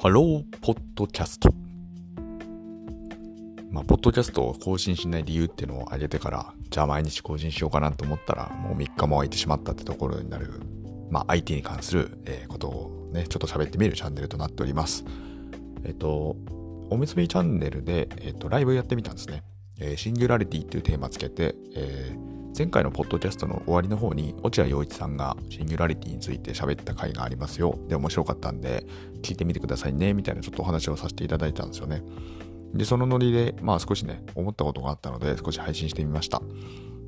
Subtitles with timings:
[0.00, 1.52] ハローポッドキャスト。
[3.72, 10.62] まあ、ポッドキャストを更新しない理由っていうのを挙げてから、じゃあ毎日更新しようかなと思ったら、もう3日も空いてしまったってところになる、
[11.10, 15.04] まあ、IT に関する、えー、ことをね、ちょっと喋ってみるチャンネルとなっております。
[15.82, 16.36] えっ、と、
[16.90, 19.42] おむすびチャンネルで、えっ、と、ライブやってみたんですね。
[19.80, 27.78] え、シンギュラリティっていうテーマつけて、えー前回のポッドキャストの終わりの方に落合陽一さんがシンギュラリティについて喋った回がありますよ。
[27.88, 28.84] で、面白かったんで、
[29.22, 32.02] 聞いてみてくださいね、みたいなちょっとお話をさせていただいたんですよね。
[32.74, 36.42] で、そのノリで、まあ少しね、思ったことがあったので、少し配信してみました。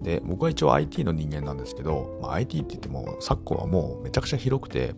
[0.03, 4.95] で、僕は一応 IT の人間なんですけど、まあ、IT って言っても、昨今はもうめちゃくちゃ広くて、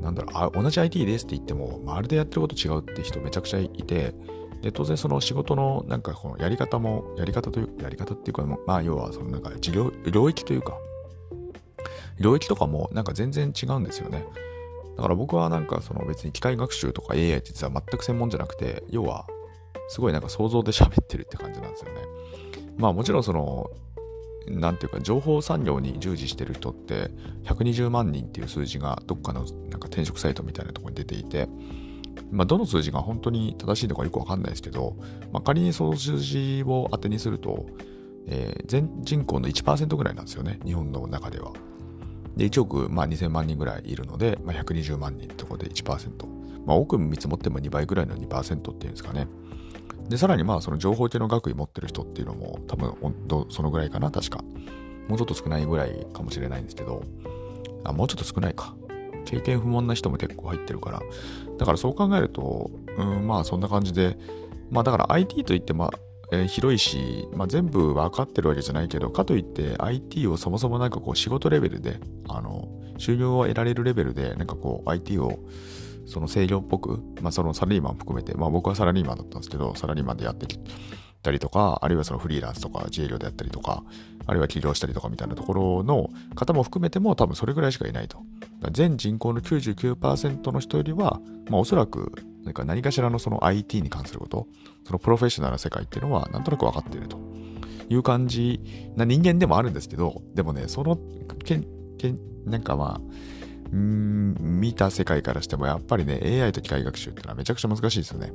[0.00, 4.14] なんだろう、あ同じ IT ですって言っても、まるでやってること違うって人めちゃくちゃいて、
[4.62, 10.78] で、当然その仕事のなんかこのやり方も、やり方という、やり方っていうか、まあ要はそのなんか事業、領域というか、
[12.20, 14.24] 領域とかもなんか全然違うんですよね。
[14.96, 19.26] だから僕はなんかその別に機械学習とか AI って実は全く専門じゃなくて、要は
[19.88, 22.00] すごいなんか想像で喋ってるって感じなんですよね。
[22.78, 23.68] まあもちろんその、
[24.46, 27.10] なんていうか情報産業に従事してる人って
[27.44, 31.48] 120万人っていう数字がどっかのなんか転職サイトみたいなところに出ていて、
[32.30, 34.96] まあ、どの数字が本当に正しいのかよくわかんないですけど、
[35.32, 37.66] まあ、仮にその数字を当てにすると、
[38.26, 41.52] えー、全人口の1%ぐらいなんですよね、日本の中では。
[42.36, 46.26] で、1億、まあ、2000万人ぐらいいるので、まあ、120万人ってことで1%。
[46.64, 49.26] まあ、多く見積もっても2倍ぐらいの2%っていうんですかね。
[50.08, 52.94] で、さらにまあ、その情報系の学位持ってる人っていうのも、多分、
[53.50, 54.42] そのぐらいかな、確か。
[55.08, 57.02] もうちょっと少ないぐらいかもしれないんですけど、
[57.84, 58.74] あ、もうちょっと少ないか。
[59.24, 61.02] 経験不問な人も結構入ってるから。
[61.58, 64.16] だからそう考えると、うん、まあそんな感じで、
[64.70, 65.90] まあだから IT といってまあ、
[66.32, 75.40] えー、広いし、まあ、全部分かってるわけじゃないけど、かといって IT をそもそもなんかこう仕事レベルで、あの、収入を得られるレベルで、なんかこう IT を
[76.06, 80.70] その制御っぽく、まあそのサラリーマン含めて、まあ僕はサラリーマンだったんですけど、サラリーマンでやってきて
[81.22, 83.82] たりとか、あるいはそのフリーランスとか自営業でやったりとか、
[84.26, 88.18] あるいは起業したりとかみたいなところの方も含めても多分それぐらいしかいないと。
[88.70, 92.12] 全人口の99%の人よりは、まあ、おそらく
[92.44, 94.46] 何か何かしらのその IT に関すること、
[94.84, 97.18] そのプロフェッショナルな世界っていうのはなんとなく分かっていると
[97.88, 98.60] いう感じ
[98.96, 100.98] な人間でもあるんですけど、でもね、その
[101.44, 101.66] けん
[101.98, 108.32] けんなんかまあ、ん見た世界からしてもやっぱりね、AI と機械学習ってのはめちゃくちゃ難しいですよね。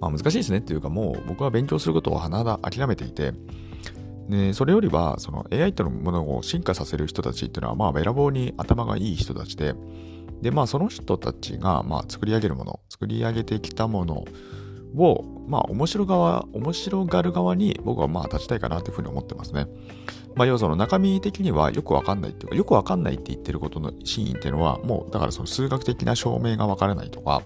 [0.00, 3.32] まあ難しいですねっていうかもう僕は勉強することを鼻だ諦めていて、
[4.28, 9.74] で、それよりは、その AI とのものを進化させる人たちっていうのは、まあ、べらぼうに頭がいい人たちで、
[10.40, 14.24] で、まあ、その人たちが、まあ、作り上げるもの、作り上げてきたもの
[14.96, 19.66] を、まあ、面白側、面白がる側に僕はまあ、立ちたいかなというふうに思ってますね。
[20.34, 27.42] まあ、要はその中身的にはよくわかんないっていうか、よくわかんないって言ってることの真意っていうのは、もう、だからその数学的な証明がわからないとか、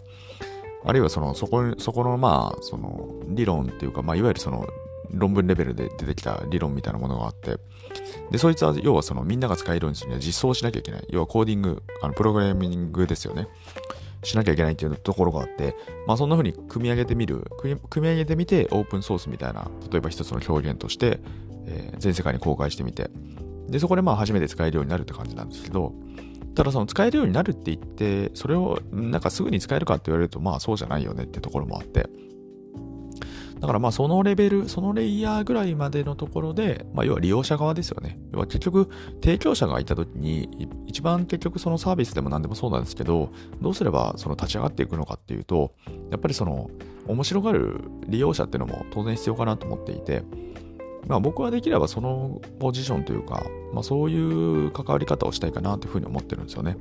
[0.84, 4.66] あるいはその、そこ、そこのまあ、その、理論っていうか、まあ、いわゆるその、
[5.11, 7.56] 論文レベルで出てきた理論みたいなものがあって、
[8.31, 11.06] で、そいつは要はそのみんなが使えるようにするには実装しなきゃいけない。
[11.11, 13.49] 要はコーディング、あのプログラミングですよね。
[14.22, 15.75] しなきゃいけないっていうところがあって、
[16.06, 21.21] まあそんな風に組み上げてみる、組み上げてみてオープンソースみたいな、例えば一つの表現として、
[21.67, 23.11] えー、全世界に公開してみて、
[23.69, 25.93] で、そこでまあ初めて使えるようになるって感じなんですけど、
[26.58, 32.08] ただその使えるようになるって言って、それをなんかすぐに使えるかって言われると、まあそうじゃないよねってところもあって、
[33.60, 38.19] だからまあそのレベル、そのレイヤーぐらいまでのところで、まあ要は利用者側ですよね。
[38.32, 38.88] 要は結局
[39.22, 43.30] 提供者がいた時に、一番結局そのサービスでも何でもそうなんですけど、
[43.60, 45.76] どうすればその立ち上がっていくのかっていうと、
[46.10, 46.70] やっぱりその
[47.06, 50.25] 面白がる利用者っていうのも当然必要かなと思っていて、
[51.08, 56.76] まあ僕はできればそのポジションというか、まあそういう関わり方をしたいかなというふうに思ってるんですよね。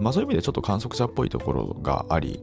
[0.00, 2.42] まあそういう意味でちょっと観測者っぽいところがあり、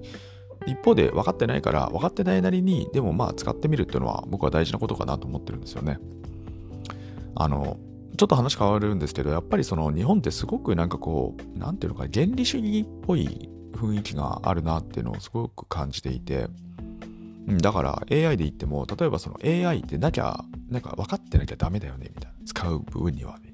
[0.66, 6.00] 一方で分かってないから分かってないなりにでもまあ使ってみるっていうのは僕は大事なことかなと思ってるんですよね。
[7.36, 7.78] あの
[8.18, 16.48] ちょっと話変わるんですけどやっぱりその日本ってすごくなんかこう何ていうのか原理主義っぽい雰囲気があるなっていうのをすごく感じていて
[17.48, 22.46] だから AI で言っても例えばその AI ってなきゃなんか分かってなきゃダメだよねみたいな。
[22.46, 23.54] 使う部分にはね。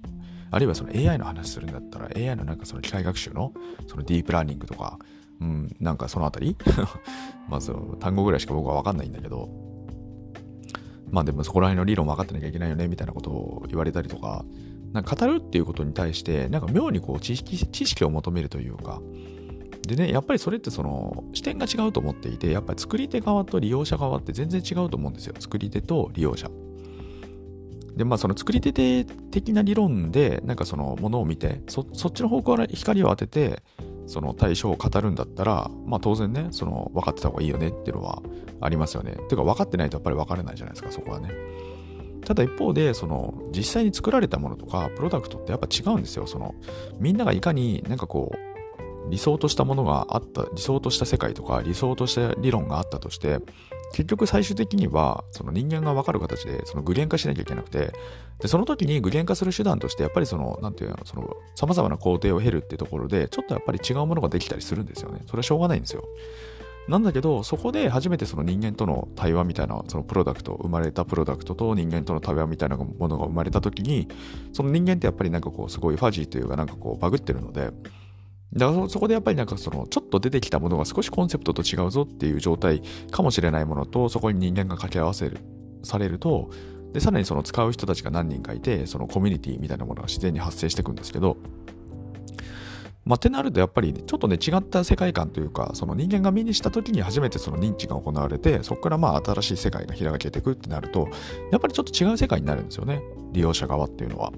[0.52, 3.54] あるいはその AI の話するんだったら AI のなんかその機械学習の
[3.88, 5.00] そのディープラーニングとか
[5.42, 6.56] うん、なんかそのあたり？
[7.50, 9.50] まあその単語ぐらいしか僕はわかんないんだけど、
[11.12, 14.46] まあでもそこら辺の理論分かってなきゃいけないよねみたいなことを言われたりとか、
[14.94, 19.02] なんか語るっていうことに対して、なんか妙にこう知識知識を求めるというか、
[19.88, 25.36] でね、やっぱりそれってその視点が違うと思っていて、やっぱり作り手側と利用者側って全然違うと思うんですよ。
[25.38, 26.50] 作り手と利用者。
[27.96, 28.74] で、まあその作り手
[29.06, 33.64] 的な理論で、なんかそのものを見て、そっちの方向から光を当てて、
[34.08, 38.22] その対処を語るんだったら、まあ当然ね、その分かってた方がいいよねっていうのは
[38.62, 39.14] ありますよね。
[39.14, 41.30] ていうか分かってないとやっぱり分からないじゃないですか、そこはね。
[42.26, 46.28] ただ一方で、その実際に作られたものとか、プロダクトってやっぱ違うんですよ。
[46.28, 46.56] その
[47.00, 53.40] みんながいかになんかこう、理想としたものがあった、理想とした世界とか、理想とした理論があったとして、
[53.92, 57.94] 結局最終的にはその人間が分かる形でその具現化しなきゃいけなくて
[58.40, 65.22] でその時に具現化する手段としてやっぱりその何て言うのその様々な工程を経るってところでちょっとやっぱり違うものができたりするんですよね。
[65.28, 66.04] それはしょうがないんですよ。
[66.88, 74.08] なんだけどそこで初めてその人間との対話みたいなそのプロダクト生まれたプロダクトと人間との対話みたいなものが生まれた時に
[74.54, 77.72] その人間ってやっぱりなんかこうすごいファジーというかなんかこうバグってるので
[78.54, 82.82] だからそこでやっぱりなんかそのちょっと出てきたものが少しコンセプトと違うぞっていう状態
[83.12, 85.40] かもしれないものとそこに人間が掛け合わせる
[85.84, 86.50] されると
[86.94, 91.38] でさらにその使う人たちが何人かいてそのコミュニティみたいなものが自然に発生していくんですけど
[93.06, 101.08] まあ、ってなるとやっぱり、ちょっとね違った世界観というかその人間が目にした時に初めてその認知が行われてそこからまあ新しい世界が開けていくってなると
[101.52, 104.34] やっぱりちょっと違う世界になるんですよね利用者側っていうのは。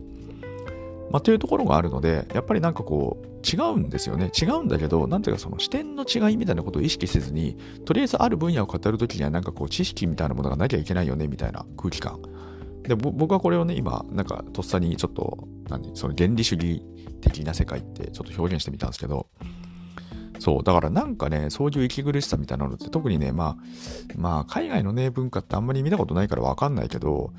[1.09, 4.29] まあ、というところがあるので、やっぱりなんかこう、違うんですよね。
[4.39, 12.21] 違うんだけど、なんていうかその視点の違いみたいなことを意識せずに、とりあえずある分野を語るときにはなんかこう、知識みたいなものがなきゃいけないよね、みたいな空気感。
[12.83, 16.83] で、僕はこれをね、今、なんかとっさにちょっと、何、その原理主義
[17.21, 19.27] 的な世界ってちょっと表現してみたんですけど、
[20.39, 23.57] そう、だからなんかね、そういう息苦しさみたいなのって特にね、まあ、
[24.15, 27.31] まあ、海外のね、文化ってあんまり見たことないからわかんないけど、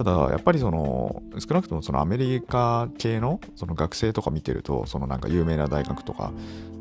[0.00, 6.32] ただ、やっぱりその、少なくともそのアメリカ系のその学生とか見てると、そのなんか有名な大学とか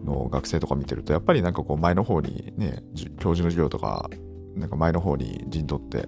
[0.06, 2.82] の学生とか見てると、やっぱりなんかこう前の方にね、
[3.20, 4.10] 教授の授業とか、
[4.56, 6.08] なんか前の方に陣取って、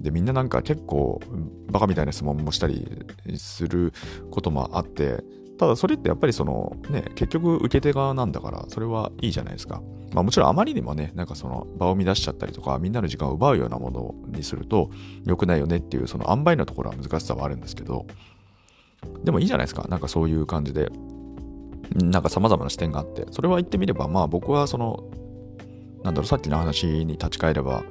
[0.00, 1.20] で、みんななんか結構
[1.72, 3.04] バカみたいな質問もしたり
[3.36, 3.92] する
[4.30, 5.24] こともあって、
[5.58, 9.82] ただそれってやっぱりそのね、結局受け手側なんだから、それはいいじゃないですか。
[10.12, 14.90] まあもちろんあまりにもね、なんかその場を乱しちゃったりとか、みんなの時間を奪うようなものにすると
[15.24, 18.06] 良くないよねっていう、その塩梅のところは難しさはあるんですけど、
[19.22, 19.86] でもいいじゃないですか。
[19.88, 20.90] なんかそういう感じで、
[21.94, 25.04] なんか様々な視点があって、それは言ってみれば、まあ僕はその、
[26.02, 27.84] なんだろう、さっきの話に立ち返れば、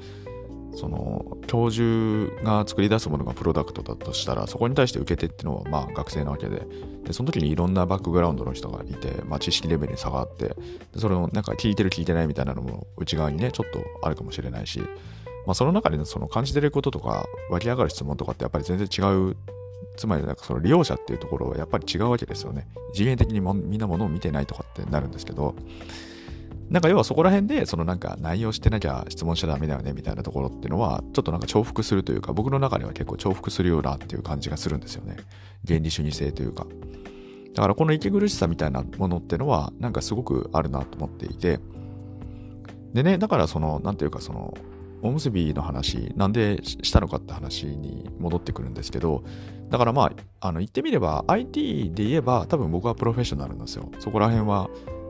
[0.75, 6.65] その教授が作り出すものがプロダクトだとしたらそこに対して受け手っていうのはまあ学生なわけで。
[7.03, 10.55] でその時にいろんなバックグラウンドの人がいて、まあ、知識レベルに差があってで
[10.99, 14.79] それをなんか聞いてる聞いてないみたいなのも内側にねちょっとあるかもしれないし、
[15.45, 19.35] まあ、その中でその感じてることとか湧き上がる質問とかってやっぱり全然違う。
[19.95, 22.67] つまりなんかその利用者っていうところはやっぱり違うわけですよね。
[22.93, 25.53] 次元的にみんなものを見てないとかってなるんですけど
[26.69, 35.17] なんか要はそこら辺で、そのなんか内容してなきゃ質問しちゃダメだよねみたいなところっていうのは、ちょっとなんか重複するというか、僕の中では結構重複するようなっていう感じがするんですよね。
[35.67, 36.65] 原理主義性というか。
[37.53, 41.59] だからこの息苦しさみたいなものっていうのは、なんかすごくあるなと思っていて、
[42.93, 44.53] でね、だからその、なんていうかその、
[45.03, 49.23] おむすびの話、なんでしたのかって話に戻ってくるんですけど、
[49.69, 53.89] だからまあ、あの言ってみれば IT で言えば多分僕はプロフェッショナルなんですよ。
[53.99, 54.69] そこら辺は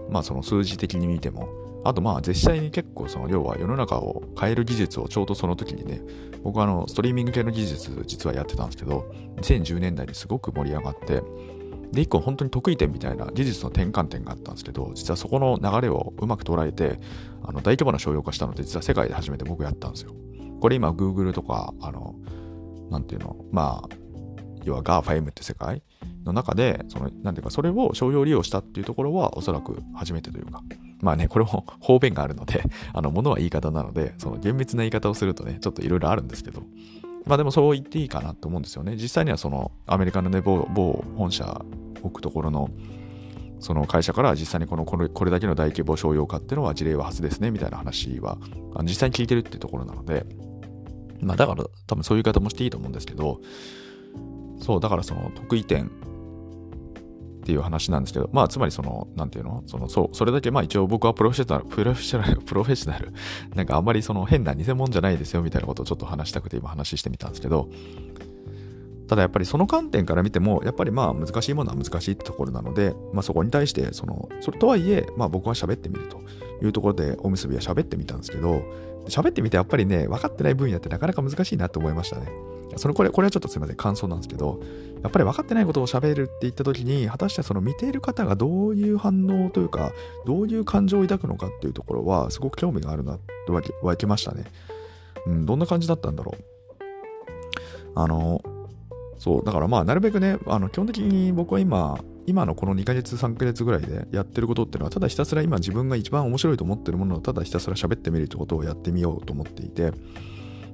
[0.10, 1.50] まあその数字的に見ても、
[1.86, 6.02] あとまあ実際に結構その要は世の中を変える技術をちょうどその時にね、
[6.44, 9.06] 僕はあのストリーミング系の技術実はやってたんですけど、
[9.38, 11.22] 2010年代にすごく盛り上がって、
[11.92, 17.00] で、一個本当に得意点みたいな技術の転換点があったんですけど、実はそこの流れをうまく捉えて、
[17.44, 20.14] あの大規模な商用化したので、実は世界で初めて僕やったんですよ。
[20.60, 22.16] これ今 Google とか、あの、
[22.90, 24.03] なんていうの、まあ、
[24.64, 25.82] 要は GAFAM って世界
[26.26, 30.62] の中で、その、なんていうか、それを商用利用したっていうところは、おそらく初めてというか、
[31.02, 36.64] まあね、これも方便があるので、 あの、ものは言い方なので、その厳密な言い方をするとね、ちょっといろいろあるんですけど、
[37.26, 38.96] まあでもそう言っていいかなと思うんですよね。
[38.96, 41.64] 実際にはその、アメリカのね、某某本社
[42.02, 42.70] 置くところの、
[43.60, 48.38] その会社から実際にこのこれこれだけの大規模商用化っていうのは事例は初ですねみたいな話は
[48.82, 50.26] 実際に聞いてるっていうところなので、
[51.22, 53.40] まあだから多分そういう言い方もしていいと思うんですけど、
[54.64, 55.90] そう、だからその得意点っ
[57.46, 59.62] ていう話なんですけど、まあ、つまりその、なんていうの？
[59.68, 63.14] その、そう、それだけ、まあ一応僕はプロフェッショナル、プロフェッショナル、 プロフェッショナル、
[63.54, 67.70] なんかあんまりその変な偽物じゃないですよみたいなことをちょっと話したくて今話してみたんですけど、
[69.10, 76.22] ただやっぱりその観点から見ても、やっぱりまあ難しいものは難しいってところなので、まあそこに対して、その、それとはいえ、まあ僕は喋ってみると。
[76.62, 78.64] いうところで、おむすびは喋ってみたんですけど、
[79.08, 82.28] 喋ってみてやっぱりね、分かってない分野ってなかなか難しいなと思いましたね。
[82.78, 84.60] それこれ、これはちょっとすいません、感想なんですけど、
[85.02, 89.92] やっぱり分かってないことを喋るって言った時に、果たしてその見ている方がどういう反応というか、
[90.26, 93.52] どういう感情を抱くのかっていうところは、すごく興味があるなって
[93.82, 94.46] 湧きましたね。
[95.26, 96.44] うん、どんな感じだったんだろう。
[97.96, 98.42] あの、
[99.18, 109.92] そう、だからまあ、なるべくね、あの基本的に僕は今、今のこの2ヶ月、3ヶ月ぐらいでやってることっていうのは、ただひたすら今自分が一番面白いと思ってるものをただひたすら喋ってみるってことをやってみようと思っていて、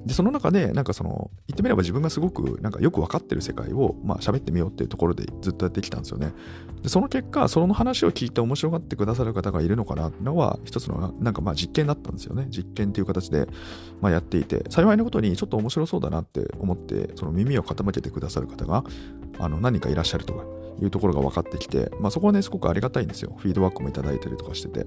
[0.06, 6.34] で、その中で、なんかその、言ってみれば自分がすごく、なんかよく分かってる世界を、まあ喋ってみようっていうところでずっとやってきたんですよね。
[6.82, 12.48] で、その結果、その話を聞いて面白がってくださる方がいるのかなっていうのは、一つの、なんかまあ実験だったんですよね。
[12.50, 13.48] 実験っていう形で、
[14.02, 18.84] まあやっていて、幸いなことにちょっと面白そうだなって思って、その耳を傾けてくださる方が、
[19.38, 20.46] あの、何かいらっしゃるとか、
[20.82, 23.36] いうところが分かってきて、まあそこはね、すごくありがたいんですよ。
[23.38, 24.86] フィードバックもいただいたりとかしてて。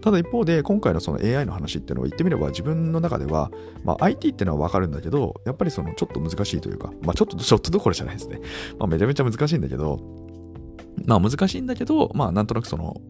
[0.00, 3.50] ただ一方で、今回のその AI の話っていうのを言ってみれば、自分の中では、
[3.82, 8.40] まあ、IT っていうのはわかるんだけど、やっぱりそのちょっと難しいというか、まあ、ちょっと、ちょっとどころじゃないですね。
[8.78, 10.00] まあ、めちゃめちゃ難しいんだけど、
[11.06, 13.00] まあ、難しいんだけど、まあ、なんとなくその、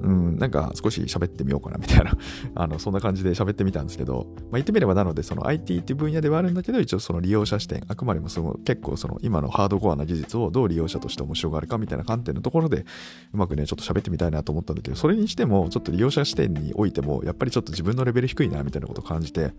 [0.00, 2.16] うん、なんか少し喋ってみようかなみたいな。
[2.54, 12.84] あの、そんな感じで喋ってみたんですけど、まあ、言ってみればなので、その IT っていう分野ではあるんだけど、一応その利用者視点、あくまでもその結構その今のハードコアな技術をどう利用者として面白がるかみたいな観点のところで、
[13.32, 19.52] うまくね、ちょっと喋ってみたいなと思ったんだけど、それにしても、ちょっと利用者視点においても、やっぱりちょっと自分のレベル低いなみたいなことを感じて、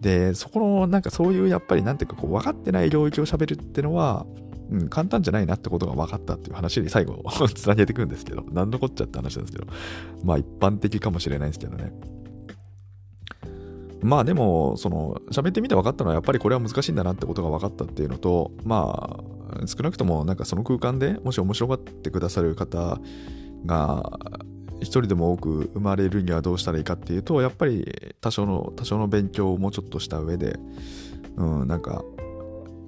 [0.00, 4.26] で、そこの、なんかそういうやっぱりなんていうかこう分かってない領域を喋るってのは、
[4.70, 7.22] うん、簡単じゃないなってことが分かったっていう話に最後
[7.54, 9.70] つなげていくんですけど、何のこっちゃって話なんですけど、
[10.24, 11.92] まあ一般的かもしれないんですけどね。
[14.02, 22.98] まあでも、その、喋ってみて分かったのはやっぱりこれは難しいんだなってことが分かったっていうのと、まあ、少なくともなんかその空間でもし面白がってくださる方
[23.64, 24.18] が
[24.80, 30.58] 一人でも多く生まれるにはどうしたらいいかっていうと、やっぱり多少の、多少の勉強をもうちょっとした上で、
[31.36, 32.04] うん、なんか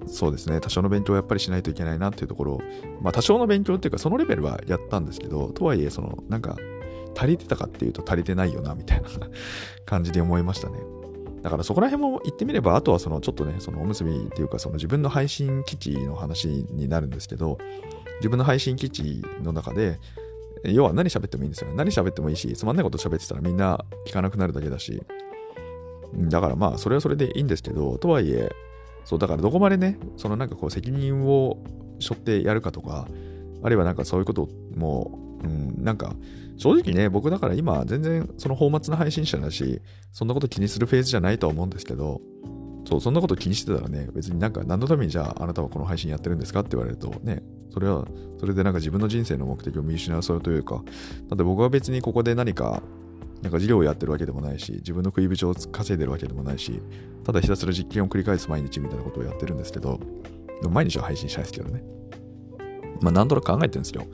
[0.07, 2.61] そうですね、多少の勉強をやっぱりしないといけないなっていうところ
[3.01, 6.55] まあ多少の勉強っていうかそのレベルはやったんですけど、とはいえ、その、なんか、
[7.17, 9.07] 足りてたかっていうと足りてないよな、みたいな
[9.85, 10.79] 感じで思いましたね。
[11.41, 17.57] だからそこら辺も言ってみれば、あとはそのちょっとね、そのおむすびっていうか、その自分の配信基地の話になるんですけど、
[18.19, 19.99] 自分の配信基地の中で、
[20.63, 21.75] 要は何喋ってもいいんですよね。
[21.75, 25.01] 何喋ってもいいし、つまんないこと喋ってたらみんな聞かなくなるだけだし、
[26.13, 28.51] だからまあ、それはそれでいいんですけど、とはいえ、
[29.07, 31.63] そう、だからどこまでね、そのなんかこう責任を
[32.01, 33.07] 背負ってやるかとか、
[33.63, 36.13] あるいはなんかそういうことも、うん、なんか
[36.57, 42.19] 正直ね、僕だから今全然その放末の配信者だし、そんなこと気にするフェーズじゃないとは思うんですけど、
[42.85, 48.05] そう、そんなこと気にしてたらね、別になんか何のためにじゃああなたはこの配信やってるんですかって言われるとね、それは、
[48.41, 50.83] それでなんか自分の人生の目的を見失うそうというか、
[51.29, 52.83] だって僕は別にここで何か
[53.41, 56.81] なんか事業をやってるわけでもないし、自分の食い口を稼いでるわけでもないし、
[57.23, 59.99] ただひたすら実験を繰り返す毎日みたいなことをやってるんですけど、
[60.61, 61.83] でも毎日は配信しないですけどね。
[63.01, 64.05] まあなんとなく考えてるんですよ。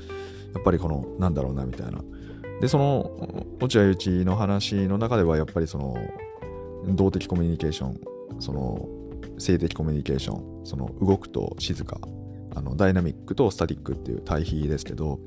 [0.53, 2.01] やっぱりこの、なんだろうなみたいな。
[2.61, 5.95] で、その、落合内の話の中ではやっぱりその、
[6.89, 7.99] 動的コミュニケーション、
[8.39, 8.87] その、
[9.37, 11.99] 性的コミュニケーション、その動くと静か、
[12.55, 15.19] あのダイナミックとスタティックっていう対比ですけど、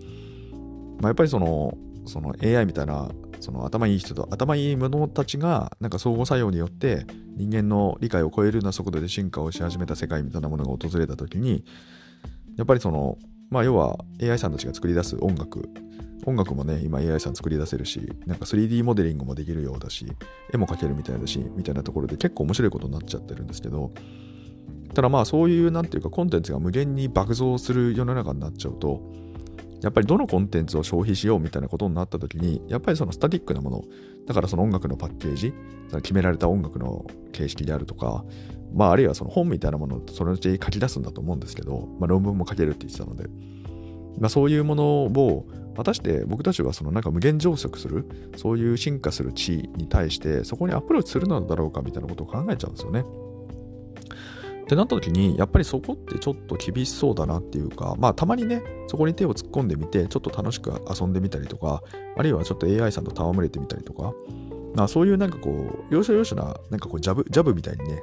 [1.01, 1.77] まあ、やっぱりその
[2.07, 3.11] その AI みたいな
[3.41, 11.65] その頭いい人と頭いい者たちがなんか相互作用によって人間の理解を超えるような速度で進化をし始めた世界みたいなものが訪れた時に
[12.57, 13.19] やっぱりその
[13.51, 15.69] まあ要は AI さんたちが作り出す音楽。
[16.25, 20.07] 音楽もね今 AI さん作り出せるしなんか 3D モデリングもできるようだし
[20.53, 23.93] 絵も描けるみたいだしみたいなところで結構面白いことになっちゃってるんですけど
[24.93, 29.03] ただまあそういうなんていうかコンテンツが無限に爆増する世の中になっちゃうと
[29.83, 33.85] やっぱりどのコンテンツを消費しようみたいなことになった時に、やっぱりそのスタティックなもの、
[34.27, 35.55] だからその音楽のパッケージ、
[36.03, 38.25] 決められた音楽の形式であるとか、
[38.75, 43.29] まああるいはその本みたいなものをそのうち書き出すんだと思うんですけど、まあ論文も書けるって言ってたので、
[44.19, 48.07] まあそういうものを果たして僕たちはそのなんか無限上速する、
[48.37, 53.05] そういう進化する地に対してそこにアプローチするのだろうかみたいなことを考えちゃうんですよね。
[54.67, 61.85] ってなった時に、やっぱりそこってちょっと厳しそうだなっていうか、まあたまにね、そこに手を突っ込んでみて、ちょっと楽しく遊んでみたりとか、
[62.17, 64.13] あるいはちょっと AI さんと戯れてみたりとか、
[64.75, 68.03] まあそういうなんかこう、要所要所な、なんかこうジャブ、ジャブみたいにね、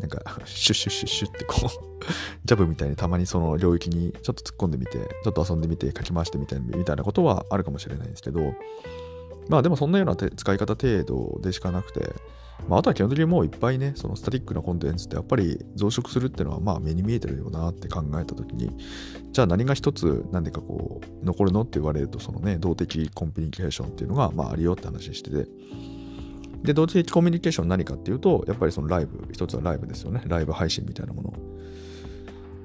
[0.00, 1.68] なんかシュッシュッシュッシュッってこう
[2.44, 8.40] ジャブみたいにたまにその領域にちょっと突っ込んでみて、ちょっと遊んでみて、書き回してみたいみたいなことはあるかもしれないんですけど、
[9.50, 12.14] まあでもそんなような使い方程度でしかなくて、
[12.68, 18.70] まあ、あとは基本的にもういっぱいね、そのスタティックなコンテンツってやっぱり増殖するっていうのはまあ目に見えてるよなって考えたときに、
[19.32, 25.46] じゃあ何が一つなんでかこう残るのって言われると、そのね、動的コミュニケーションっていうのがまああるよって話してて、
[26.62, 30.22] で、動的コミュニケーション何かっていうと、やっぱりそのライブ、一つはライブですよね。
[30.26, 31.32] ライブ配信みたいなもの。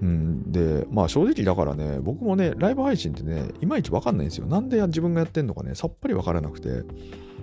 [0.01, 4.47] うん、で、まあ正直だからね、僕もね、ライブ配信ってね、いまいちわかんないんですよ。
[4.47, 6.83] なんで自分がやってんのかね、さっぱりわからなくて。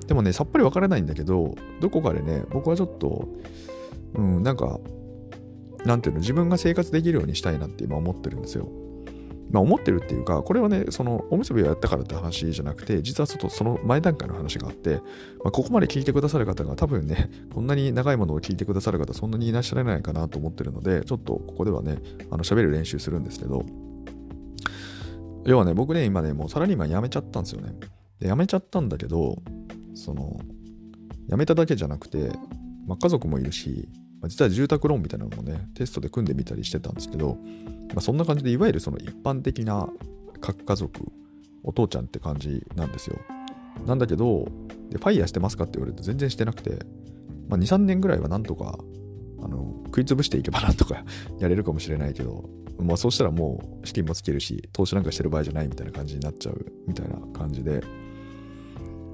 [0.07, 3.29] でもね、さっぱりわからないんだけど、どこかでね、僕はちょっと、
[4.15, 4.81] うん、なんか、
[5.85, 8.69] なんていうの、自分が生活できるようにしたいなって今思ってるんですよ。
[9.53, 21.99] まあ思ってるっていうか、これはね、そのおむすびをやったからって話じゃなくて、実はちょっとその前段階の話があって、まあ、ここまで聞いてくださる方が多分ね、こんなに長いものを聞いてくださる方そんなにいらっしゃらないかなと思ってるので、ちょっとここではね、
[22.31, 23.65] あの喋る練習するんですけど、
[25.45, 27.75] 要はね、僕ね、今ね、もうサラリーマン辞めちゃったんですよね。
[28.21, 29.37] で、辞めちゃったんだけど、
[29.95, 30.41] その、
[31.29, 32.31] 辞めただけじゃなくて、
[32.87, 33.89] まあ、家族もいるし、
[34.23, 37.37] まあ、実は住宅ローンみたいなのもね、テストで組んでみたりしてたんですけど、
[37.89, 39.89] まあ、そんな感じで、いわゆるその一般的な
[40.41, 41.03] 核家族、
[41.65, 43.19] お父ちゃんって感じなんですよ。
[43.85, 44.47] なんだけど、
[44.91, 46.85] でファイヤーしてますかって言われると全然してなくて、
[47.49, 48.79] まあ、2、3年ぐらいはなんとか、
[49.43, 51.05] あの、食い潰していけばなんとか
[51.41, 52.49] やれるかもしれないけど、
[52.79, 57.83] まあそうしたらもう資金もつけるし、投資なんかしてる場合じゃないみたいな感じになっちゃうみたいな感じで、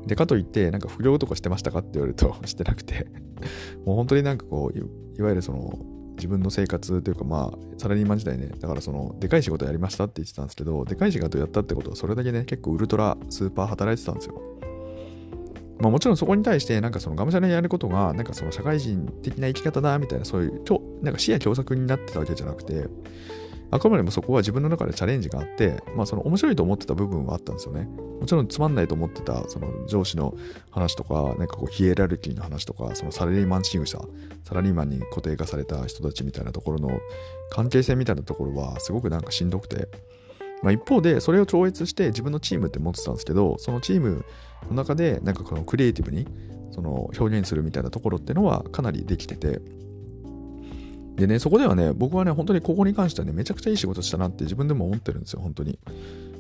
[0.09, 3.07] で、かといって、なんか不良とかしてましたかって言われると してなくて
[3.87, 5.79] もう本当になんかこう、いわゆるその、
[6.17, 14.43] 自分の生活というかまあ、サラリーマン時代ね、だからその、でかい仕事やりましたって言ってたんですけど、でかい仕事やったってことは、それだけね、結構ウルトラスーパー働いてたんですよ。
[15.81, 20.61] まあもちろんそこに対して、なんかそのがむしゃらにやることが、なんかその社会人的な生き方だみたいな、そういう、
[21.03, 22.89] なんか視野狭窄になってたわけじゃなくて、
[23.71, 27.89] あくまでもそこは自分の中でチャレンジがあって、まあその面白いと思ってた部分はあったんですよね。
[28.21, 30.35] もちろんつまんないと思ってたその上司の
[30.71, 34.01] 話とか、なんかこうヒエラルキーの話とか、そのサラリーマン仕草、
[34.45, 37.01] サラリーマンに固定化された人たちみたいなところの
[37.51, 39.89] 関係性みたいなところはすごくなんかしんどくて、
[40.63, 44.25] まあ、一方でそれを超越して自分のチームって持ってたんですけど、そのチーム
[44.69, 46.27] の中でなんかこのクリエイティブに
[46.73, 49.61] その表現するみたいなところっていうのはかなりできてて、
[51.19, 55.79] でね、そこではね、僕はね、本当にここに関してはね、めちゃくちゃいい仕事したなって自分でも思ってるんですよ、本当に。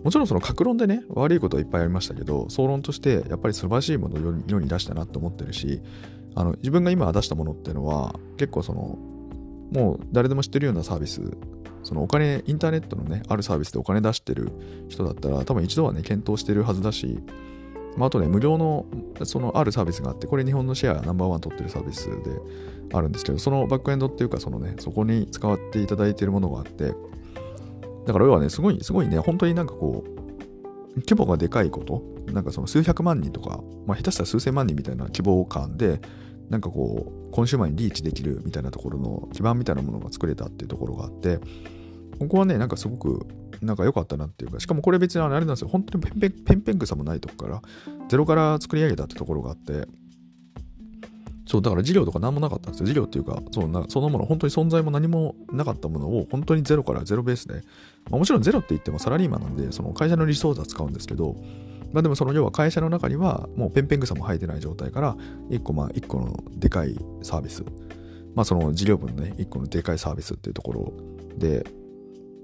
[0.04, 5.82] もちろんその格論でね、悪いことはいっぱいありましたけど、総論としてやっぱり素晴らしいものを世に出したなって思ってるし、
[6.36, 8.96] あの自分が今出したものっていうのは、結構その、
[9.72, 11.20] もう誰でも知ってるようなサービス、
[11.82, 14.52] そのお金、インターネットのね、あるサービスでお金出してる
[14.88, 17.18] 人だったら、多分一度はね、検討してるはずだし、
[17.98, 18.86] まあ、あとね、無料の、
[19.24, 22.14] そのあるサービスがあって、これ日本のシェアナンバーワン取ってるサービスで
[22.92, 26.94] あるんですけど、そのバックエンドっていうか、そのね、そこに使っていただいてるものがあって、
[28.06, 36.00] だから要はね、すごい、すごいね、本当になんかこう、規模がでかいこと、なんかその数百万人とか、まあ下手したら数千万人みたいな規模感で、
[36.50, 41.40] なんかこう、コンシューマーにリーチできるみたいなところの基盤みたいなものが作れたっていうところがあって、
[42.18, 43.26] ここはね、なんかすごく、
[43.62, 47.62] なんか良かったなっていうか、しかもこれ別にあれなんですよ、本当にペンペンペンペン草もないとこから、
[48.08, 49.86] ゼロから作り上げたってところがあって、
[51.48, 52.86] そう、だから事業とか何もなかったんですよ。
[52.86, 57.62] 事業っていうか、そうなそのもの、本当に存在も何もなかったものを、本当にゼロからゼロベースで、
[58.10, 61.36] まあ、もちろんゼロって言ってもサラリーマンなんで、その会社のリソースは使うんですけど、
[61.92, 65.16] まあでもその要は会社の中には、もうペンペン草も生えてない状態から、
[65.48, 67.64] 一個まあ一個のでかいサービス、
[68.34, 70.92] まあその事業分のね、一個のでかいサービスっていうところ
[71.38, 71.66] で、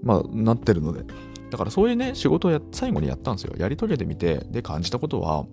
[0.05, 1.03] まあなってるので、
[1.51, 3.55] だからそういうね、仕事をや最後にやったんですよ。
[3.57, 5.47] やり遂げてみて、で感じたことは、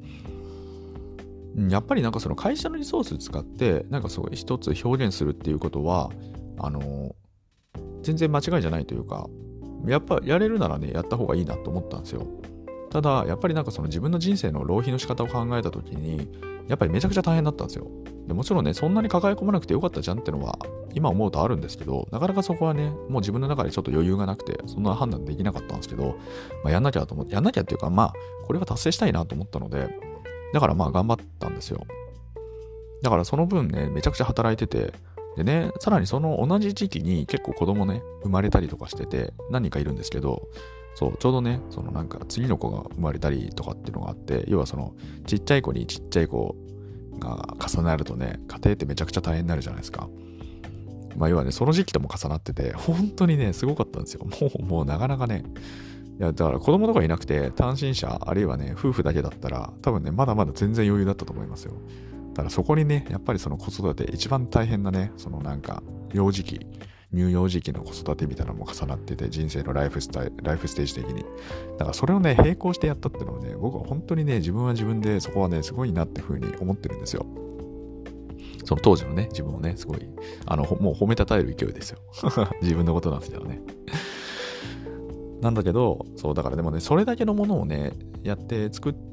[1.70, 6.10] やっぱりなんかその会社のリソース使ってなんかすごい一つ表現するっていうことは
[6.58, 7.16] あの
[8.04, 9.28] 全然間違いじゃないというか
[9.86, 12.26] やっぱやれるならねやった方がいいなと思ったんですよ
[12.90, 16.30] ただやっぱりなんかその自分の人生の浪費の仕方を考えた時に
[16.72, 17.88] やっぱりめちゃくちゃ大変だったんですよ
[18.28, 20.58] でもちろんねそんなに抱え込まなくてよかったじゃんってのは
[20.94, 26.18] 今思うとあるんですけどなかなかそこはねもう自分の中でちょっと余裕がなくてそんな判断できなかったんですけど、
[26.64, 28.14] まあ、やんなきゃと思ってやんなきゃっていうかまあ
[28.46, 29.90] これは達成したいなと思ったので
[30.54, 31.86] だからまあ頑張ったんですよ。
[33.02, 34.94] だからその分ね、めちゃくちゃ働いてて、
[35.36, 40.48] でね、さらにその同じ時期に結構子供ね、生まれたりとかしてて、何人かいるんですけど、
[40.96, 44.94] そう、ちょうどね、そのなんか次の子が生まれたりとかっていうのがあって、要はその
[45.26, 46.56] ちっちゃい子にちっちゃい子
[47.20, 50.10] が重なるとね、家庭ってめちゃくちゃ大変になるじゃないですか。
[51.18, 54.26] まあ要はね、その時期とも重なってて、本当にね、すごかったんですよ。
[54.42, 55.44] もう、もうなかなかね、
[56.20, 61.74] いや、だから子供とかいなくて、単身者、あるいはね、夫婦だけだったら、多分ね、まだまだ全然余裕だったと思いますよ。
[62.34, 66.66] だからそこにね、やっぱりその子育て、一番大変なね、そのなんか、幼児期、
[67.14, 71.24] 乳幼児期の子育てみたいなのも重なってて、人生のライフスタイル、ライフステージ的に。
[71.78, 77.26] だからそれをね、並行してやったっていうのはね、僕は本当にね、自分は自分でそこはね、すごいなっていうふうに思ってるんですよ。
[78.64, 80.08] その当時のね、自分をね、すごい、
[80.46, 82.00] あの、もう褒めたたえる勢いですよ。
[82.62, 83.62] 自分のことなんですけどね。
[85.42, 87.94] なんだけど、そう、だからでもね、それだけのものをね、
[88.24, 89.11] やって作って、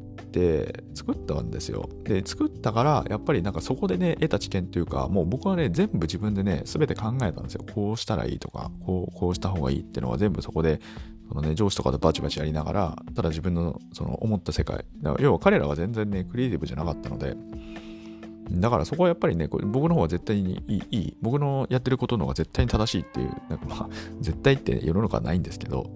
[0.94, 1.88] 作ったんですよ。
[2.04, 7.64] で、作ったから、やっぱりなんかそこでね、得た知見というか、もう僕はね、全部自分でね、すべて考えたんですよ。
[7.74, 10.80] こうしたらいいとか、こう、こうした方がいいっていうのは全部そこで、
[11.28, 14.84] そのね、上司とかとバチバチやりながら、ただ自分のその思った世界、
[15.20, 17.36] 要は彼らは全然ね、クリエイティブじゃなかったので、
[18.50, 23.88] だからそこはやっぱりね、これ僕の方が絶対にいい、いい、僕のやってることの方が絶対に正しいっていう、なんかまあ、
[24.20, 25.90] 絶対って世の中はないんですけど、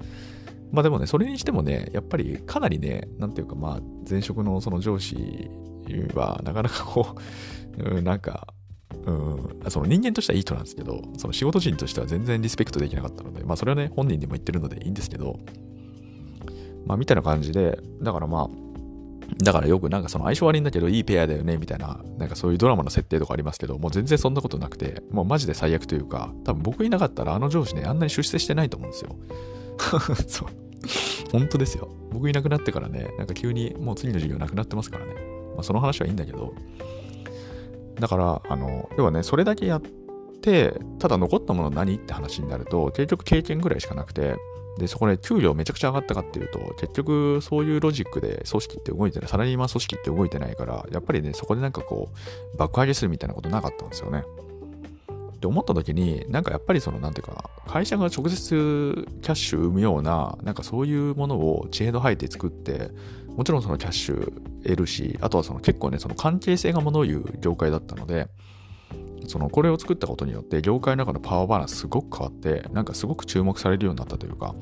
[0.73, 5.51] まあでもね、それにしてもね、やっぱりかなりね、なんていうかまあ、前職のその上司
[6.15, 7.15] は、なかなかこ
[7.79, 8.49] う、 うん、なんか、
[9.05, 15.39] うん、その人間としてはいい人なんですけど、その仕事人としては全然リスペクトできなかったので、まあそれはね、本人にも言ってるのでいいんですけど、
[16.87, 18.49] まあみたいな感じで、だからまあ、
[19.39, 29.17] だからよくなんかその相性悪いんだけどいいペアだよねみたいな、なんかそういうドラマの設定とかありますけど、もう全然そんなことなくて、もうマジで最悪というか、多分僕いなかったらあの上司ね、あんなに出世してないと思うんですよ。
[30.29, 30.49] そう。
[31.31, 31.89] 本当ですよ。
[32.11, 35.15] 僕いなくなってからね、なんか急にもう次の授業なくなってますからね。
[35.55, 36.55] まあその話はいいんだけど、
[37.99, 39.83] だから、あの、要はね、それだけやっ
[40.41, 44.37] て、ただ残ったもの何って話になると、結局経験ぐらいしかなくて、
[44.79, 52.09] で、そこで給料めちゃくちゃ上がったかっていうと、結局そういうロジックで組織って動いてない、サラリーマン組織って動いてないから、やっぱりね、そこでなんかこ
[52.55, 54.25] う、爆上げするみたいなことなかったんですよね。
[55.43, 62.93] って思った時に、なんかやっぱりその、なんていうかな、会社が直接キャッシュ生むような、なんかそういうものを知恵の吐いて作って、
[63.37, 68.29] もちろんそのキャッシュ得るし、あとはその結構ね、その関係性がものを言う業界だったので、
[69.27, 74.55] そのこれを作ったことによって業界の中のパワーバランスすごく変わってなんかすごく注目されるようになったというか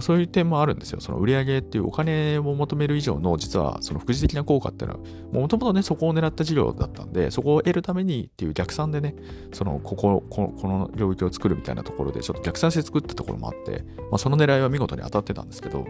[0.00, 1.00] そういう点もあるんですよ。
[1.00, 5.00] その売上っていうお金を求める以上の実はその副次的な効果っていうのは
[5.32, 9.16] もともとねそこを狙った事業だったんでそこを得るためにっていう逆算でね
[9.52, 15.84] そのこここの領域を作るみたいなところでちょっと逆算して作ったところもあって、まあ、その狙いは見事に当たってたんですけど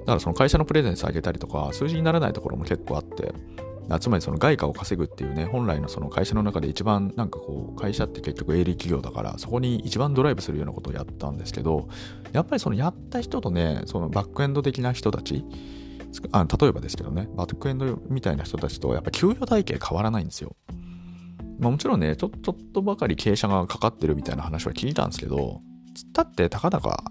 [0.00, 3.34] だからその会社のプレゼンス上げたりとか数字にならないところも結構あって
[3.98, 11.88] つまりその外貨を稼ぐっていうね、本来のその会社の中で一番なんかこう、会社って結局営利企業だから、そこに一番ドライブするようなことをやったんですけど、
[12.32, 15.44] やっぱりそのやった人とね、そのバックエンド的な人たち、
[16.32, 20.56] あ例えばですけどね、バックエンドみたいな人たちとやっぱ給与体系変わらないんですよ。
[21.58, 25.62] まあもちろんね、ちょちょっとばかり傾斜がかかってるみたいな話は聞いたんですけど、
[25.94, 27.04] つったってたかだか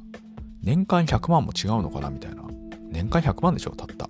[0.61, 2.43] 年間100万も違うのかなみたいな。
[2.91, 4.07] 年間100万でしょ、たった。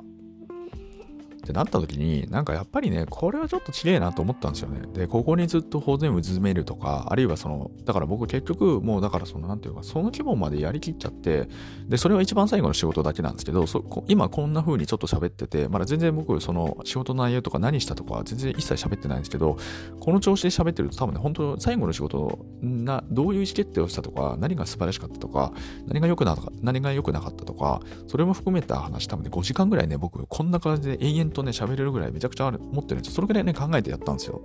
[1.50, 4.82] ってなった時に、なんかやっぱりね、これはちょっと違えなと思ったんですよね。
[4.94, 11.50] で、ここにずっと法然うずめるとか、あるいはその、だから僕結局、もうだからその、なんていうか、その規模までやりきっちゃって、
[11.88, 19.58] で、それは一番最後の仕事だけなんですけど、そ今こんな風にちょっと喋ってて、まだ全然僕、その仕事の内容とか何したとか、全然一切喋ってないんですけど、
[20.00, 25.52] この調子で喋ってると多分ね、本当最後の仕事な、どういう意思決定をしたとか、何が素晴らしかったとか、
[25.88, 33.16] 何が良くなかった、何が良くなかったとか、それも含めた話、多分ね、5時間ぐらいね、僕、こんな感じで延々ととね、喋れるぐらいめちゃくちゃある、持ってるんですよ。
[33.16, 34.42] それぐらいね、考えてやったんですよ。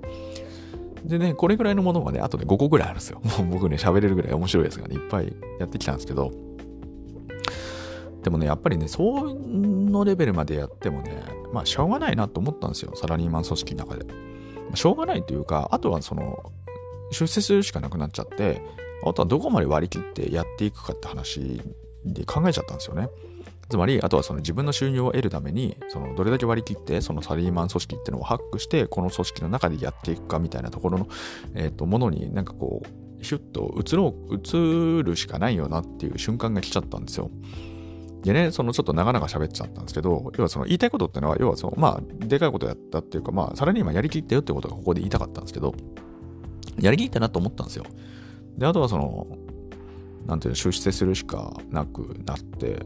[1.04, 3.20] でね、これぐらいのものがね、あとね、5個ぐらいあるんですよ。
[3.38, 6.32] もう僕ね、喋れるぐらい面白いやつがね、いっぱいやってきたんですけど、
[8.22, 14.04] でもね、やっぱりね、そのレベルまでやってもね、まあ、しょうがないなと思ったんですよ、サラリーマン組織の中で。
[14.04, 14.10] ま
[14.72, 16.52] あ、しょうがないというか、あとはその、
[17.10, 18.62] 出世するしかなくなっちゃって、
[19.04, 21.60] あとはどこまで割り切ってやっていくかって話
[22.06, 23.10] で考えちゃったんですよね。
[23.74, 31.08] つまり、あとはその自分の収入を得るために、そのどれだけ割り切って、そのサラリーマン組織っていうのをハックして、この組織の中でやっていくかみたいなところの、
[31.56, 37.32] えっ、と、ものになんかこう、シュッと移ろう、移るしかないよなっていう瞬間が来ちゃったんですよ。
[38.22, 45.74] でね、そのちょっと長々喋っちゃったんですけど、要はその言いたいことってのは、要はその、まあ、でかいことやったっていうか、まあ、サラリーマンやりきったよってことがここで言いたかったんですけど、
[46.80, 47.84] やりきったなと思ったんですよ。
[48.56, 49.26] で、あとはその、
[50.26, 52.84] なんていうの、出世するしかなくなって、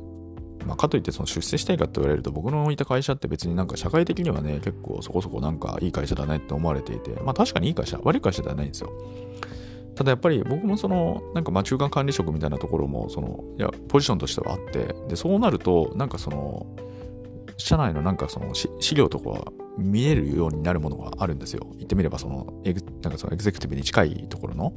[0.67, 8.91] まあ、かといってその出世したいかって言われると僕のいた会社って別になんか社会的にはね結構そこそこなんかいい会社だねって思われていてまあ確かにいい会社悪い会社ではないんですよ。
[9.95, 16.67] ただやっぱり僕もそのなんかまあ中間管理職みたいなところもそのいやポジションとしてはあってでそうなるとなんかその
[17.57, 21.67] 社内のなんかその資料とかは見えるようになるものがあるんですよ。
[21.77, 24.73] 言ってみればそのエグなんかそのエグゼクティブに近いところの。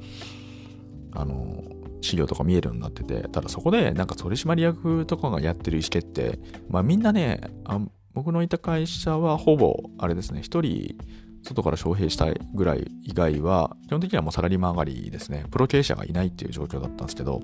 [1.13, 7.79] あの資料とか見えるようになってて、ただそこでなんか取締役とかがやってる意思決定、まあみんなね、あ
[8.13, 10.97] 僕のいた会社はほぼ、あれですね、一人
[11.43, 17.41] 外から招聘したいぐらい以外は、基本的にはもうサラリーマン上がりですね、プロ経営者がいないっていう状況だったんですけど、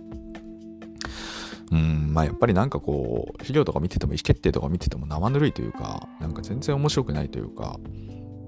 [1.71, 7.79] うん、まあやっぱりなんかこう、資料とか見てても意思決定とか見てても生ぬるいというか、なんか全然面白くないというか、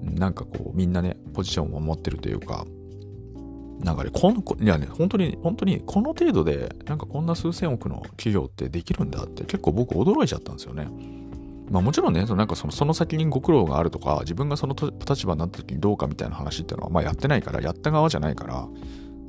[0.01, 2.65] なんかこう、みんなね、ポジションを持ってるというか、
[3.79, 10.87] なんかね、この、いやね、本当に、本当に、この程度で、なんかこんな数千億の企業ってできるんだって結構僕驚いちゃったんですよね。
[11.71, 18.67] まあもちろんね、そのなんかそのその先にご苦労があるとか、自分がその立場になった時にどうかみたいな話っていうのは、まあやってないから、やった側じゃないから、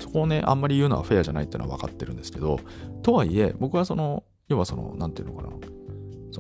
[0.01, 2.59] そこをね、あんまり言うのはフェアじゃないっていうのは分かってるんですけど、
[3.03, 5.49] とはいえ、僕はその、要はその、なんていうのかな、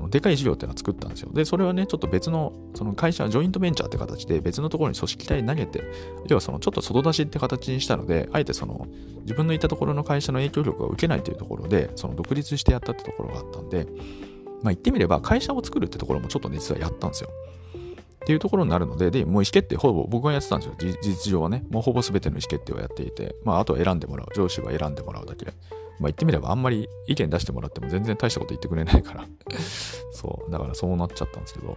[0.01, 1.31] そのでかい事業っていうのは作ったんですよ。
[1.33, 5.83] で、それはね、ちょっと別の、その会社、ジョイントベンチャーって形で別のところに組織体投げて、
[6.27, 8.87] 要はそのちょっと外出しって形にしたので、あえてその
[9.23, 13.85] 自分のいたところの会社の影響力を受けないというところで、その独立してやったってところがあったんで、
[14.63, 17.31] まあ言ってみれば会社を作るってところもちょっと、実はやったんですよ。
[18.23, 20.75] っていうところになるので、で、もう意思決定ほぼ僕がやってたんですよ。
[20.79, 21.65] 事実上はね。
[21.71, 24.29] もうほぼ全ての意思決定をやっていて、まああとは選んでもらう。
[24.35, 25.53] 上司が選んでもらうだけで。
[26.01, 29.27] まあ言ってみればあんまり意見出してもらっても全然大したこと言ってくれないから
[30.13, 31.77] そう、だからそうなっちゃったんですけど。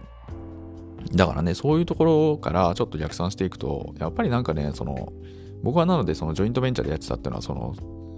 [1.14, 5.12] だからね、そういうところからちょっと逆算していくと、やっぱりなんかね、その、
[5.62, 7.74] 僕はなのでそのジョイントベンチャーでやってたっていうのは、その、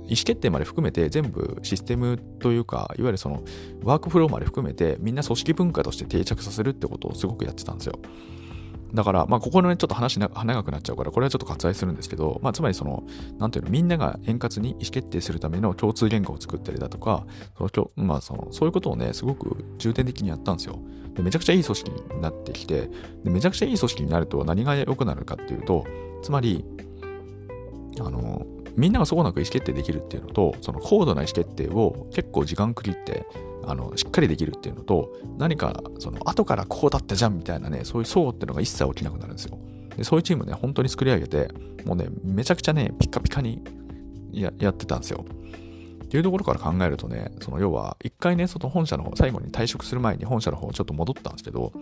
[0.07, 3.43] 意思決定まで含めて全部システムというか、いわゆるその
[3.83, 7.99] ワークフローまで含めてみんな組織文化として定着させるってことをすごくやってたんですよ。
[8.95, 13.05] だから、まあ、ここのね、ちょっと話長くなっちゃうから、これはちょっと割愛するんですけど、まあ、つまりその、
[13.39, 17.27] なんていうの、みんなが円滑に意思決定するための共通言語を作ったりだとか、
[17.59, 20.79] そのまあ、そのそういうことをね、すごく重点的にやったんですよ。
[21.15, 22.91] でめちゃくちゃいい組織になってきて
[23.25, 25.85] で、めちゃくちゃいい組織になると何が良くなるかっていうと、
[26.23, 26.65] つまり、
[28.01, 33.27] あの、みんながそこなく意思決定できるっていうのと、その高度な意思決定を結構時間区切って
[33.67, 39.59] あの、しっかりできるっていうのと、何か、その、後からこうだったじゃんみたいなね、そういう層っていうのが一切起きなくなるんですよ。
[39.97, 41.51] で、そういうチームね、本当に作り上げて、
[41.85, 43.63] もうね、めちゃくちゃね、ピカピカに
[44.33, 45.25] ややってたんですよ。
[46.05, 51.73] っていうところから考えるとね、その要は、一回ね、その本社の方、最後に退職する前に本社の方ちょっと戻ったんですけど、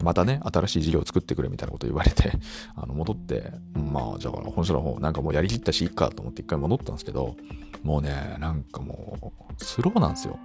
[0.00, 2.30] またね、新しい事業を作ってくれみたいなこと言われて、
[2.76, 7.34] あの、戻って、うんまあ、じゃあ本社の方、なんかもうやりきったし、いっかと思って一回戻ったんですけど、
[7.82, 10.38] もうね、なんかもう、スローなんですよ。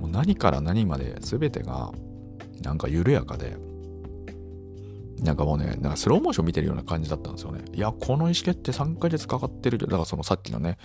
[0.00, 1.92] もう何から何まで全てが、
[2.60, 3.56] なんか緩やかで、
[5.22, 7.64] なんかもうね、なんかスローモーション見てるような感じだったんですよね。
[7.72, 10.76] いや、この意思決定3ヶ月かかってるけど、だからそのさっきのね、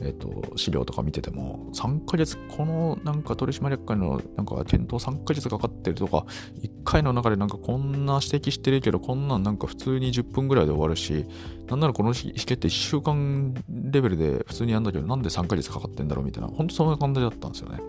[0.00, 6.26] えっ、と、資料とか見てても、3ヶ月、このなんか取締役会のなんか検討3ヶ月かかってるとか、
[6.62, 11.26] 1回の中でなんかこんな指摘してるけど、こんなんなんか普通に10分ぐらいで終わるし、
[11.68, 17.80] なんならこの意思決定1週間レベルで普通にやんだけど、なんで3ヶ月かかってんだろうみたいな、本当そんな感じだったんですよね。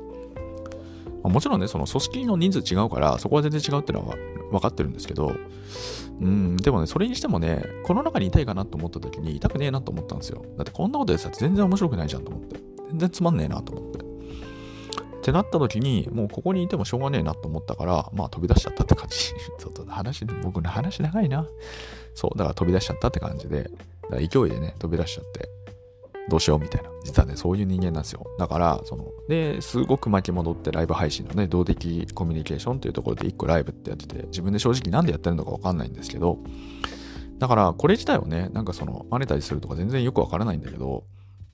[1.23, 4.15] ま、もちろんね、その組織の人数違うから、そこは全然違うっていうのは
[4.51, 5.35] 分かってるんですけど、
[6.21, 10.43] うん、でもね、それにしてもね、この中にいたいかなと思った時に、いたくねえなと思ったんですよ。
[10.57, 12.59] だってこんなことやってたって全然面白くないじゃんと思って。
[12.89, 13.99] 全然つまんねえなと思って。
[13.99, 19.17] ってなった時に、もうここにいてもしょうがねえなと思ったから、まあ飛び出しちゃったって感じ。
[19.59, 21.47] ちょっと話、僕の話長いな。
[22.15, 25.56] そう、だから飛び出しちゃったって感じで、だから勢いでね、飛び出しちゃって。
[26.29, 26.89] どうしようみたいな。
[27.03, 28.25] 実はね、そういう人間なんですよ。
[28.37, 36.39] だから、その、で、すごく巻き戻ってライブ配信のね、動的コミュニケーションというところで一個ライブってやってて、自分で正直なんでやってるのかわかんないんですけど、
[37.39, 41.05] だから、これ自体をね、なんかその、マネタイズするとか全然よくわからないんだけど、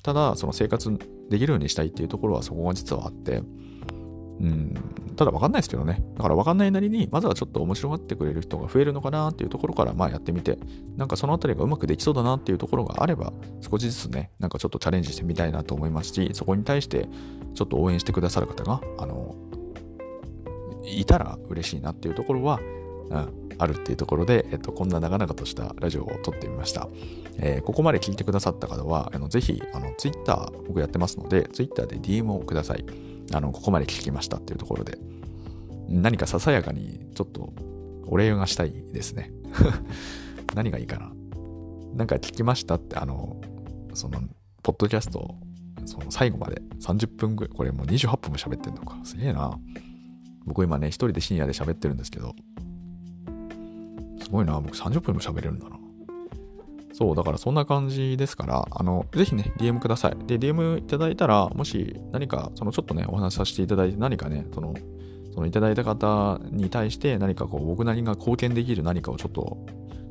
[0.02, 0.92] ただ、その生活
[1.30, 3.42] できるようにしたいっていうところはそこが実はあって、
[4.40, 4.74] うん、
[5.16, 6.04] ただ分かんないですけどね。
[6.16, 10.58] だから分かんないなりに、まずはちょっと面白がってくれる人が増えるのかなっていうところから、まあやってみて、
[10.98, 17.08] なんかそのあたりがうまくできそうだなっていうところがあれば、少しずつね、なんかちょっとチャレンジしてみたいなと思いますし、そこに対して
[17.54, 19.36] ちょっと応援してくださる方が、あの、
[20.86, 22.60] いたら嬉しいなっていうところは、
[23.10, 26.90] うん、あるっていうところで、えっと、こんな長々としたラジオを撮ってみました。
[27.38, 32.86] えー、ここまで聞いてくださった方は、あのぜひ、あの、Twitter 僕やってますので、Twitter で DM をください。
[33.32, 34.98] あの、ここまで聞きましたっていうところで、
[35.88, 37.54] 何かささやかにちょっと
[38.08, 39.32] お礼がしたいですね。
[40.56, 41.12] 何がいいかな。
[41.96, 43.40] なんか聞きましたって、あの、
[43.94, 44.22] その、
[44.64, 45.36] ポッドキャスト、
[45.86, 49.00] その最後まで30分ぐらい、これもう28分も喋ってんのか。
[49.04, 49.60] すげえな。
[50.46, 52.36] 僕今ね、一人で深夜で喋ってるんですけど、
[54.22, 54.60] すごいな。
[54.60, 55.78] 僕30分も喋れるんだな。
[56.94, 60.28] そう、だからそんな感じですから、あの、ぜひね、DM ください。
[60.28, 64.76] で、DM いただいたら、もし何か、そのちょっとね、お話しさせていただいて、何かね、その、
[65.34, 69.58] そのいただいた方に対して何かこう、僕なりが貢献できる何かをちょっと、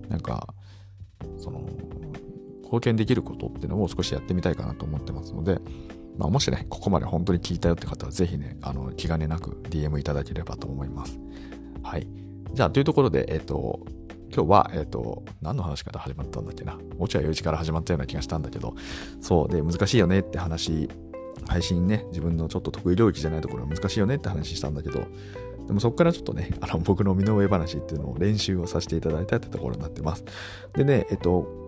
[0.09, 0.53] なんか、
[1.39, 1.61] その、
[2.65, 5.61] 貢献できることっていうのを少しやってみたいかなと思ってますので、
[6.19, 11.21] まあ、もしね、ここまで本当に聞いたよって方は、ぜひね、あの、気兼ねなく DM いただければと思います。
[11.85, 12.09] はい。
[12.55, 13.81] じゃあ、というところで、えっ、ー、と、
[14.35, 16.79] 今日は、えっ、ー、と、何の話から始まったんだっけな。
[16.99, 18.75] 落合陽一から始まったような気がしたんだけど、
[19.21, 20.89] そう、で、難しいよねって話、
[21.47, 25.07] 配信ね、自分のちょっと得意領域じゃないところは難しいよねって話したんだけど、
[25.67, 30.25] でもそこからちょっとね、あの、僕の身の上話っていうのを練習をさせていただいたってところになってます。
[30.75, 31.63] でね、えっと、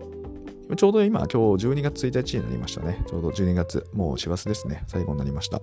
[0.75, 3.03] ちょうど今、今日12月1日になりましたね。
[3.07, 4.83] ちょうど12月、もう師走ですね。
[4.87, 5.61] 最後になりました。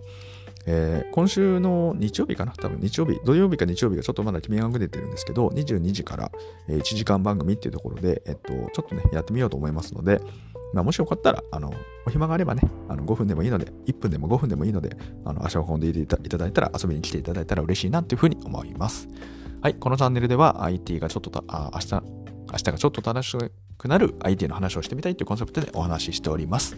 [0.67, 2.53] えー、今週の日曜日かな？
[2.53, 6.31] 多分日曜日、土曜日か日曜日がちょっとまだ決めが出てるんですけど、22時から、
[6.69, 10.21] 1時間番組っていうところで、えっと、ちょっとね、やってみようと思いますので、
[10.73, 11.73] まあ、もしよかったら、あの、
[12.07, 19.09] お暇があればね、あの5分でもいいので、1分でも5分でもいいので、あの足を運んでいただいたら、遊びに来ていただいたら嬉しいなというふうに思います。
[19.61, 23.37] はい、このチャンネルでは IT がちょっとた、あ明日、明日がちょっと楽し
[23.83, 26.77] くなる IT の話をしてみたいというコンセプトでお話ししております。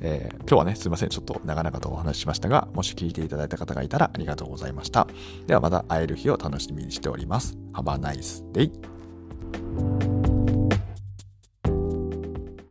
[0.00, 1.10] えー、今日はね、すいません。
[1.10, 5.06] ちょっと長々とお話ししましたが、もし聞いていただいた方がいたらありがとうございました。
[5.46, 7.56] ではまた会える日を楽しみにしております。
[7.74, 10.15] Have a nice day!